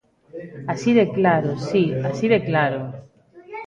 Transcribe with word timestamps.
Así 0.73 0.91
de 0.99 1.05
claro; 1.17 1.51
si, 1.67 1.83
así 2.09 2.25
de 2.33 2.39
claro. 2.49 2.81